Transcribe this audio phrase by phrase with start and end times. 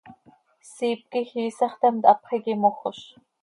[0.73, 2.99] Siip quij iisax theemt, hapx iiqui mojoz.